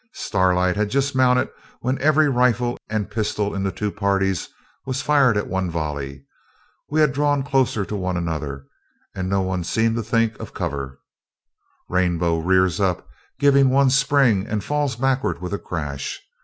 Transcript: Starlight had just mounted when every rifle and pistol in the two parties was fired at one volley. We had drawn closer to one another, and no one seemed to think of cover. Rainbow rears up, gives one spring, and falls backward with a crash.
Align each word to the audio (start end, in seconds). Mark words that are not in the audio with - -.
Starlight 0.15 0.75
had 0.77 0.89
just 0.89 1.15
mounted 1.15 1.47
when 1.81 2.01
every 2.01 2.27
rifle 2.27 2.75
and 2.89 3.11
pistol 3.11 3.53
in 3.53 3.61
the 3.61 3.71
two 3.71 3.91
parties 3.91 4.49
was 4.83 5.03
fired 5.03 5.37
at 5.37 5.45
one 5.45 5.69
volley. 5.69 6.25
We 6.89 7.01
had 7.01 7.13
drawn 7.13 7.43
closer 7.43 7.85
to 7.85 7.95
one 7.95 8.17
another, 8.17 8.65
and 9.13 9.29
no 9.29 9.41
one 9.41 9.63
seemed 9.63 9.95
to 9.97 10.01
think 10.03 10.39
of 10.39 10.55
cover. 10.55 10.99
Rainbow 11.87 12.39
rears 12.39 12.79
up, 12.79 13.07
gives 13.37 13.63
one 13.65 13.91
spring, 13.91 14.47
and 14.47 14.63
falls 14.63 14.95
backward 14.95 15.39
with 15.39 15.53
a 15.53 15.59
crash. 15.59 16.19